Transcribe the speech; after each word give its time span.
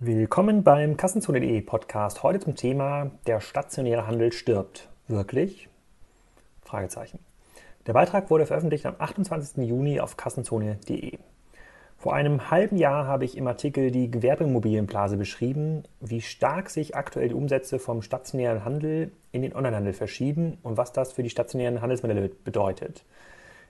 Willkommen 0.00 0.62
beim 0.62 0.96
Kassenzone.de 0.96 1.60
Podcast. 1.62 2.22
Heute 2.22 2.38
zum 2.38 2.54
Thema 2.54 3.10
Der 3.26 3.40
stationäre 3.40 4.06
Handel 4.06 4.30
stirbt. 4.30 4.88
Wirklich? 5.08 5.68
Fragezeichen. 6.62 7.18
Der 7.88 7.94
Beitrag 7.94 8.30
wurde 8.30 8.46
veröffentlicht 8.46 8.86
am 8.86 8.94
28. 8.96 9.68
Juni 9.68 9.98
auf 9.98 10.16
Kassenzone.de. 10.16 11.18
Vor 11.96 12.14
einem 12.14 12.48
halben 12.48 12.76
Jahr 12.76 13.08
habe 13.08 13.24
ich 13.24 13.36
im 13.36 13.48
Artikel 13.48 13.90
die 13.90 14.08
Gewerbeimmobilienblase 14.08 15.16
beschrieben, 15.16 15.82
wie 15.98 16.20
stark 16.20 16.70
sich 16.70 16.94
aktuell 16.94 17.30
die 17.30 17.34
Umsätze 17.34 17.80
vom 17.80 18.00
stationären 18.00 18.64
Handel 18.64 19.10
in 19.32 19.42
den 19.42 19.52
Onlinehandel 19.52 19.94
verschieben 19.94 20.58
und 20.62 20.76
was 20.76 20.92
das 20.92 21.12
für 21.12 21.24
die 21.24 21.30
stationären 21.30 21.82
Handelsmodelle 21.82 22.28
bedeutet. 22.44 23.04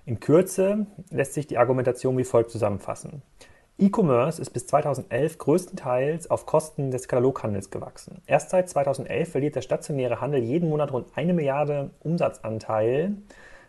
In 0.04 0.20
Kürze 0.20 0.84
lässt 1.08 1.32
sich 1.32 1.46
die 1.46 1.56
Argumentation 1.56 2.18
wie 2.18 2.24
folgt 2.24 2.50
zusammenfassen. 2.50 3.22
E-Commerce 3.80 4.42
ist 4.42 4.50
bis 4.50 4.66
2011 4.66 5.38
größtenteils 5.38 6.28
auf 6.32 6.46
Kosten 6.46 6.90
des 6.90 7.06
Kataloghandels 7.06 7.70
gewachsen. 7.70 8.20
Erst 8.26 8.50
seit 8.50 8.68
2011 8.68 9.30
verliert 9.30 9.54
der 9.54 9.62
stationäre 9.62 10.20
Handel 10.20 10.42
jeden 10.42 10.68
Monat 10.68 10.92
rund 10.92 11.06
eine 11.14 11.32
Milliarde 11.32 11.90
Umsatzanteil 12.00 13.12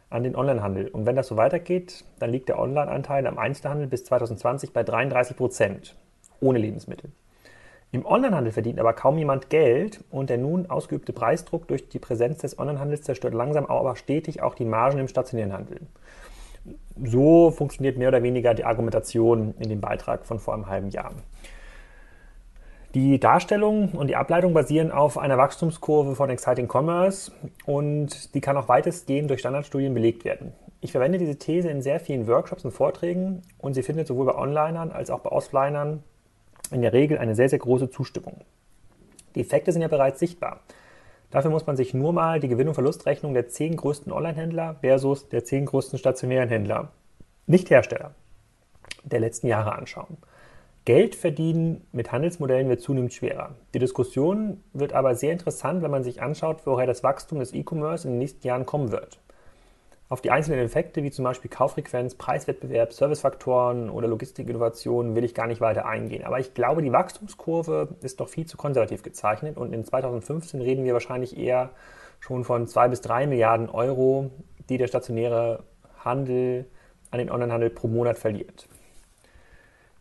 an 0.09 0.23
den 0.23 0.35
Onlinehandel. 0.35 0.87
Und 0.87 1.05
wenn 1.05 1.15
das 1.15 1.27
so 1.27 1.37
weitergeht, 1.37 2.05
dann 2.17 2.31
liegt 2.31 2.49
der 2.49 2.57
Onlineanteil 2.57 3.27
am 3.27 3.37
Einzelhandel 3.37 3.85
bis 3.85 4.03
2020 4.05 4.73
bei 4.73 4.81
33 4.81 5.37
Prozent, 5.37 5.95
ohne 6.39 6.57
Lebensmittel. 6.57 7.11
Im 7.91 8.03
Onlinehandel 8.03 8.51
verdient 8.51 8.79
aber 8.79 8.93
kaum 8.93 9.19
jemand 9.19 9.51
Geld 9.51 10.03
und 10.09 10.31
der 10.31 10.39
nun 10.39 10.71
ausgeübte 10.71 11.13
Preisdruck 11.13 11.67
durch 11.67 11.87
die 11.87 11.99
Präsenz 11.99 12.39
des 12.39 12.57
Onlinehandels 12.57 13.03
zerstört 13.03 13.35
langsam 13.35 13.67
aber 13.67 13.95
stetig 13.95 14.41
auch 14.41 14.55
die 14.55 14.65
Margen 14.65 14.97
im 14.97 15.07
stationären 15.07 15.53
Handel 15.53 15.81
so 17.03 17.51
funktioniert 17.51 17.97
mehr 17.97 18.09
oder 18.09 18.23
weniger 18.23 18.53
die 18.53 18.65
Argumentation 18.65 19.53
in 19.59 19.69
dem 19.69 19.81
Beitrag 19.81 20.25
von 20.25 20.39
vor 20.39 20.53
einem 20.53 20.67
halben 20.67 20.89
Jahr. 20.89 21.11
Die 22.95 23.19
Darstellung 23.19 23.89
und 23.89 24.07
die 24.07 24.15
Ableitung 24.15 24.53
basieren 24.53 24.91
auf 24.91 25.19
einer 25.19 25.37
Wachstumskurve 25.37 26.15
von 26.15 26.31
Exciting 26.31 26.67
Commerce 26.67 27.31
und 27.65 28.33
die 28.33 28.41
kann 28.41 28.57
auch 28.57 28.67
weitestgehend 28.67 29.29
durch 29.29 29.41
Standardstudien 29.41 29.93
belegt 29.93 30.25
werden. 30.25 30.53
Ich 30.81 30.91
verwende 30.91 31.19
diese 31.19 31.37
These 31.37 31.69
in 31.69 31.83
sehr 31.83 31.99
vielen 31.99 32.25
Workshops 32.27 32.65
und 32.65 32.71
Vorträgen 32.71 33.43
und 33.59 33.75
sie 33.75 33.83
findet 33.83 34.07
sowohl 34.07 34.25
bei 34.25 34.35
Onlinern 34.35 34.91
als 34.91 35.11
auch 35.11 35.19
bei 35.19 35.31
Offlinern 35.31 36.03
in 36.71 36.81
der 36.81 36.93
Regel 36.93 37.19
eine 37.19 37.35
sehr, 37.35 37.49
sehr 37.49 37.59
große 37.59 37.91
Zustimmung. 37.91 38.41
Die 39.35 39.41
Effekte 39.41 39.71
sind 39.71 39.83
ja 39.83 39.87
bereits 39.87 40.19
sichtbar. 40.19 40.61
Dafür 41.31 41.51
muss 41.51 41.67
man 41.67 41.75
sich 41.77 41.93
nur 41.93 42.11
mal 42.11 42.39
die 42.39 42.47
Gewinn- 42.47 42.67
und 42.67 42.73
Verlustrechnung 42.73 43.33
der 43.33 43.47
zehn 43.47 43.75
größten 43.75 44.11
Online-Händler 44.11 44.77
versus 44.81 45.29
der 45.29 45.43
zehn 45.43 45.65
größten 45.65 45.99
stationären 45.99 46.49
Händler, 46.49 46.91
nicht 47.45 47.69
Hersteller, 47.69 48.15
der 49.03 49.19
letzten 49.19 49.47
Jahre 49.47 49.73
anschauen. 49.73 50.17
Geld 50.85 51.13
verdienen 51.13 51.85
mit 51.91 52.11
Handelsmodellen 52.11 52.67
wird 52.67 52.81
zunehmend 52.81 53.13
schwerer. 53.13 53.51
Die 53.75 53.79
Diskussion 53.79 54.63
wird 54.73 54.93
aber 54.93 55.13
sehr 55.13 55.33
interessant, 55.33 55.83
wenn 55.83 55.91
man 55.91 56.03
sich 56.03 56.21
anschaut, 56.21 56.61
woher 56.65 56.87
das 56.87 57.03
Wachstum 57.03 57.39
des 57.39 57.53
E-Commerce 57.53 58.07
in 58.07 58.13
den 58.13 58.19
nächsten 58.19 58.47
Jahren 58.47 58.65
kommen 58.65 58.91
wird. 58.91 59.19
Auf 60.11 60.21
die 60.21 60.31
einzelnen 60.31 60.65
Effekte 60.65 61.03
wie 61.03 61.11
zum 61.11 61.23
Beispiel 61.23 61.51
Kauffrequenz, 61.51 62.15
Preiswettbewerb, 62.15 62.93
Servicefaktoren 62.93 63.91
oder 63.91 64.07
Logistikinnovationen 64.07 65.15
will 65.15 65.23
ich 65.23 65.35
gar 65.35 65.45
nicht 65.45 65.61
weiter 65.61 65.85
eingehen. 65.85 66.25
Aber 66.25 66.39
ich 66.39 66.55
glaube, 66.55 66.81
die 66.81 66.91
Wachstumskurve 66.91 67.89
ist 68.01 68.19
doch 68.19 68.27
viel 68.27 68.47
zu 68.47 68.57
konservativ 68.57 69.03
gezeichnet 69.03 69.55
und 69.57 69.71
in 69.71 69.85
2015 69.85 70.61
reden 70.61 70.83
wir 70.83 70.93
wahrscheinlich 70.93 71.37
eher 71.37 71.69
schon 72.19 72.43
von 72.43 72.65
zwei 72.65 72.87
bis 72.87 73.01
drei 73.01 73.27
Milliarden 73.27 73.69
Euro, 73.69 74.31
die 74.67 74.79
der 74.79 74.87
stationäre 74.87 75.63
Handel 76.03 76.65
an 77.11 77.19
den 77.19 77.29
Onlinehandel 77.29 77.69
pro 77.69 77.87
Monat 77.87 78.17
verliert. 78.17 78.67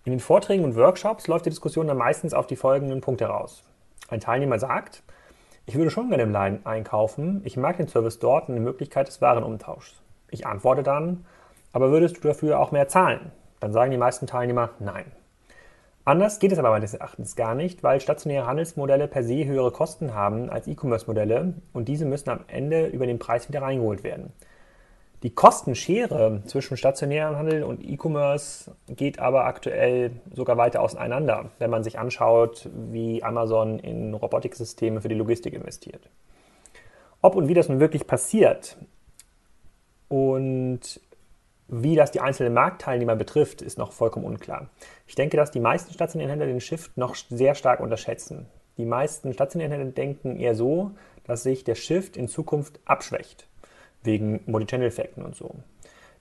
In 0.07 0.13
den 0.13 0.21
Vorträgen 0.21 0.65
und 0.65 0.75
Workshops 0.75 1.27
läuft 1.27 1.45
die 1.45 1.51
Diskussion 1.51 1.87
dann 1.87 1.99
meistens 1.99 2.33
auf 2.33 2.47
die 2.47 2.57
folgenden 2.57 3.03
Punkte 3.03 3.27
raus. 3.27 3.63
Ein 4.09 4.21
Teilnehmer 4.21 4.59
sagt, 4.59 5.03
ich 5.69 5.77
würde 5.77 5.91
schon 5.91 6.09
gerne 6.09 6.23
im 6.23 6.33
Laden 6.33 6.65
einkaufen. 6.65 7.43
Ich 7.45 7.59
mag 7.59 7.77
den 7.77 7.89
Service 7.89 8.19
dort 8.19 8.49
und 8.49 8.55
die 8.55 8.61
Möglichkeit 8.61 9.07
des 9.07 9.21
Warenumtauschs. 9.21 10.01
Ich 10.31 10.47
antworte 10.47 10.83
dann, 10.83 11.27
aber 11.75 11.91
würdest 11.91 12.17
du 12.17 12.21
dafür 12.23 12.59
auch 12.59 12.73
mehr 12.73 12.89
zahlen? 12.89 13.33
Dann 13.61 13.75
sagen 13.75 13.91
die 13.91 13.99
meisten 13.99 14.27
Teilnehmer 14.27 14.71
nein. 14.79 15.05
Anders 16.07 16.39
geht 16.39 16.53
es 16.53 16.59
aber 16.59 16.71
meines 16.71 16.95
Erachtens 16.95 17.37
gar 17.37 17.55
nicht, 17.55 17.83
weil 17.83 18.01
stationäre 18.01 18.47
Handelsmodelle 18.47 19.09
per 19.09 19.23
se 19.23 19.45
höhere 19.45 19.71
Kosten 19.71 20.15
haben 20.15 20.49
als 20.49 20.69
E-Commerce-Modelle 20.69 21.53
und 21.75 21.87
diese 21.87 22.07
müssen 22.07 22.31
am 22.31 22.41
Ende 22.47 22.87
über 22.87 23.07
den 23.07 23.19
Preis 23.19 23.51
wieder 23.51 23.61
reingeholt 23.61 24.03
werden. 24.05 24.33
Die 25.25 25.31
Kostenschere 25.35 26.43
zwischen 26.47 26.77
stationärem 26.77 27.35
Handel 27.35 27.65
und 27.65 27.83
E-Commerce 27.83 28.77
geht 28.87 29.19
aber 29.19 29.47
aktuell 29.47 30.13
sogar 30.33 30.57
weiter 30.59 30.81
auseinander, 30.81 31.51
wenn 31.59 31.71
man 31.71 31.83
sich 31.83 31.99
anschaut, 31.99 32.69
wie 32.73 33.25
Amazon 33.25 33.81
in 33.81 34.15
Robotiksysteme 34.15 35.01
für 35.01 35.09
die 35.09 35.17
Logistik 35.17 35.55
investiert. 35.55 36.09
Ob 37.21 37.35
und 37.35 37.49
wie 37.49 37.55
das 37.55 37.69
nun 37.69 37.81
wirklich 37.81 38.07
passiert 38.07 38.77
und 40.07 41.01
wie 41.67 41.97
das 41.97 42.13
die 42.13 42.21
einzelnen 42.21 42.55
Marktteilnehmer 42.55 43.17
betrifft, 43.17 43.61
ist 43.61 43.77
noch 43.77 43.91
vollkommen 43.91 44.25
unklar. 44.25 44.69
Ich 45.09 45.17
denke, 45.17 45.37
dass 45.37 45.51
die 45.51 45.59
meisten 45.59 45.93
stationären 45.93 46.31
Händler 46.31 46.47
den 46.47 46.61
Shift 46.61 46.97
noch 46.97 47.17
sehr 47.17 47.57
stark 47.57 47.81
unterschätzen. 47.81 48.47
Die 48.77 48.87
meisten 48.87 49.33
stationären 49.33 49.73
Händler 49.73 49.91
denken 49.91 50.37
eher 50.37 50.55
so, 50.55 50.93
dass 51.25 51.43
sich 51.43 51.65
der 51.65 51.75
Shift 51.75 52.17
in 52.17 52.29
Zukunft 52.29 52.79
abschwächt 52.85 53.48
wegen 54.03 54.41
Multi-Channel-Effekten 54.47 55.25
und 55.25 55.35
so. 55.35 55.55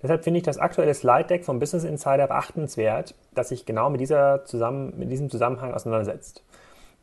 Deshalb 0.02 0.24
finde 0.24 0.38
ich 0.38 0.44
das 0.44 0.60
aktuelle 0.60 0.94
Slide-Deck 0.94 1.44
vom 1.44 1.60
Business 1.60 1.84
Insider 1.84 2.28
beachtenswert, 2.28 3.16
das 3.34 3.50
sich 3.50 3.66
genau 3.66 3.90
mit, 3.90 4.00
dieser 4.00 4.46
zusammen, 4.46 4.94
mit 4.98 5.12
diesem 5.12 5.30
Zusammenhang 5.30 5.74
auseinandersetzt. 5.74 6.44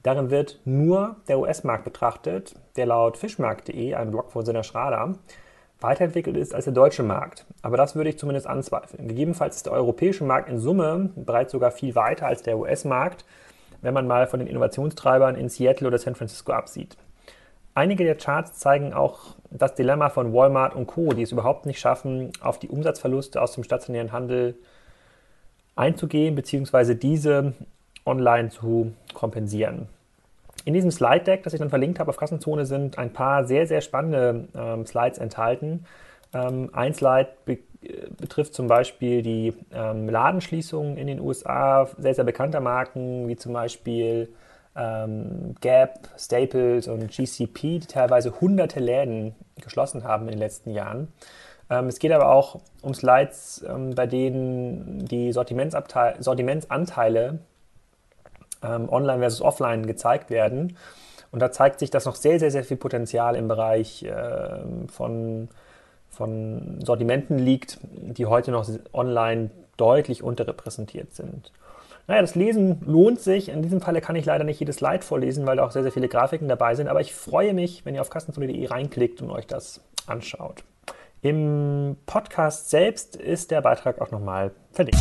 Darin 0.05 0.31
wird 0.31 0.61
nur 0.65 1.17
der 1.29 1.39
US-Markt 1.39 1.85
betrachtet, 1.85 2.55
der 2.77 2.87
laut 2.87 3.17
fischmarkt.de, 3.17 3.95
einem 3.95 4.11
Blog 4.11 4.31
von 4.31 4.45
Sinner 4.45 4.63
Schrader, 4.63 5.15
weiterentwickelt 5.81 6.37
ist 6.37 6.55
als 6.55 6.65
der 6.65 6.75
deutsche 6.75 7.03
Markt. 7.03 7.47
Aber 7.63 7.77
das 7.77 7.97
würde 7.97 8.11
ich 8.11 8.19
zumindest 8.19 8.47
anzweifeln. 8.47 9.09
Gegebenenfalls 9.09 9.57
ist 9.57 9.67
der 9.67 9.73
europäische 9.73 10.25
Markt 10.25 10.49
in 10.49 10.59
Summe 10.59 11.11
bereits 11.17 11.53
sogar 11.53 11.71
viel 11.71 11.95
weiter 11.95 12.27
als 12.27 12.43
der 12.43 12.59
US-Markt, 12.59 13.25
wenn 13.83 13.95
man 13.95 14.07
mal 14.07 14.27
von 14.27 14.41
den 14.41 14.49
Innovationstreibern 14.49 15.37
in 15.37 15.49
Seattle 15.49 15.89
oder 15.89 15.99
San 15.99 16.15
Francisco 16.15 16.53
absieht. 16.53 16.97
Einige 17.75 18.05
der 18.05 18.15
Charts 18.15 18.59
zeigen 18.59 18.95
auch 18.95 19.35
das 19.51 19.75
Dilemma 19.75 20.09
von 20.09 20.33
Walmart 20.33 20.75
und 20.75 20.87
Co., 20.87 21.13
die 21.13 21.23
es 21.23 21.33
überhaupt 21.33 21.67
nicht 21.67 21.81
schaffen, 21.81 22.33
auf 22.41 22.59
die 22.59 22.69
Umsatzverluste 22.69 23.43
aus 23.43 23.53
dem 23.53 23.65
stationären 23.65 24.13
Handel 24.13 24.57
einzugehen, 25.75 26.37
beziehungsweise 26.37 26.95
diese 26.95 27.53
online 28.07 28.51
zu 28.51 28.93
kompensieren. 29.13 29.89
In 30.65 30.73
diesem 30.73 30.93
Slide 30.93 31.25
Deck, 31.25 31.43
das 31.43 31.53
ich 31.53 31.59
dann 31.59 31.69
verlinkt 31.69 31.99
habe 31.99 32.11
auf 32.11 32.17
Kassenzone, 32.17 32.65
sind 32.65 32.97
ein 32.97 33.13
paar 33.13 33.45
sehr, 33.45 33.67
sehr 33.67 33.81
spannende 33.81 34.49
ähm, 34.55 34.87
Slides 34.87 35.19
enthalten. 35.19 35.85
Ähm, 36.33 36.71
ein 36.73 36.95
Slide 36.95 37.31
be 37.45 37.59
betrifft 38.17 38.55
zum 38.55 38.67
Beispiel 38.67 39.21
die 39.21 39.53
ähm, 39.71 40.09
Ladenschließungen 40.09 40.97
in 40.97 41.07
den 41.07 41.21
USA 41.21 41.87
sehr, 41.99 42.15
sehr 42.15 42.25
bekannter 42.25 42.61
Marken, 42.61 43.29
wie 43.29 43.37
zum 43.37 43.53
Beispiel 43.53 44.31
ähm, 44.77 45.55
Gap, 45.61 46.09
Staples 46.19 46.89
und 46.89 47.11
GCP, 47.11 47.79
die 47.79 47.87
teilweise 47.87 48.41
hunderte 48.41 48.81
Läden 48.81 49.35
geschlossen 49.61 50.05
haben 50.05 50.25
in 50.25 50.33
den 50.33 50.39
letzten 50.39 50.71
Jahren. 50.71 51.09
Ähm, 51.71 51.89
es 51.89 51.99
geht 51.99 52.13
aber 52.13 52.31
auch 52.31 52.61
um 52.83 52.95
Slides, 52.95 53.65
ähm, 53.69 53.95
bei 53.95 54.07
denen 54.07 55.07
die 55.07 55.33
Sortimentsanteile 55.33 57.39
ähm, 58.63 58.89
online 58.89 59.19
versus 59.19 59.43
offline 59.43 59.87
gezeigt 59.87 60.31
werden. 60.31 60.77
Und 61.31 61.41
da 61.41 61.51
zeigt 61.51 61.81
sich, 61.81 61.91
dass 61.91 62.05
noch 62.05 62.15
sehr, 62.15 62.39
sehr, 62.39 62.51
sehr 62.51 62.65
viel 62.65 62.77
Potenzial 62.77 63.35
im 63.35 63.49
Bereich 63.49 64.05
äh, 64.05 64.61
von, 64.89 65.49
von 66.11 66.79
Sortimenten 66.85 67.39
liegt, 67.39 67.79
die 67.83 68.27
heute 68.27 68.53
noch 68.53 68.69
online 68.93 69.51
deutlich 69.77 70.23
unterrepräsentiert 70.23 71.15
sind. 71.15 71.51
Naja, 72.07 72.21
das 72.21 72.35
Lesen 72.35 72.81
lohnt 72.85 73.21
sich. 73.21 73.49
In 73.49 73.63
diesem 73.63 73.81
Falle 73.81 74.01
kann 74.01 74.17
ich 74.17 74.27
leider 74.27 74.45
nicht 74.45 74.61
jedes 74.61 74.77
Slide 74.77 75.03
vorlesen, 75.03 75.47
weil 75.47 75.57
da 75.57 75.65
auch 75.65 75.71
sehr, 75.71 75.83
sehr 75.83 75.93
viele 75.93 76.09
Grafiken 76.09 76.49
dabei 76.49 76.75
sind. 76.75 76.89
Aber 76.89 77.01
ich 77.01 77.15
freue 77.15 77.55
mich, 77.55 77.85
wenn 77.85 77.95
ihr 77.95 78.01
auf 78.03 78.11
kassenzone.de 78.11 78.67
reinklickt 78.67 79.23
und 79.23 79.31
euch 79.31 79.47
das 79.47 79.81
anschaut. 80.07 80.65
Im 81.23 81.97
Podcast 82.05 82.69
selbst 82.69 83.17
ist 83.17 83.51
der 83.51 83.63
Beitrag 83.63 84.01
auch 84.03 84.11
nochmal 84.11 84.51
verlinkt. 84.73 85.01